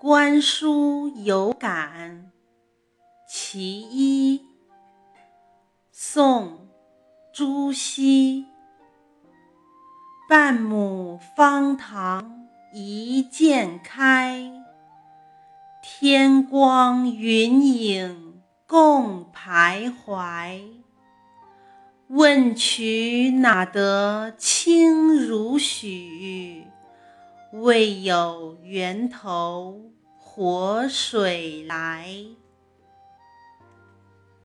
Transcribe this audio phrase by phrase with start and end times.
[0.00, 2.30] 观书有感
[3.28, 4.40] 其一，
[5.90, 6.44] 宋·
[7.32, 8.46] 朱熹。
[10.28, 14.52] 半亩方塘一鉴开，
[15.82, 20.62] 天光云影共徘徊。
[22.06, 26.68] 问渠哪得清如许？
[27.52, 29.80] 为有源头
[30.18, 32.14] 活水来。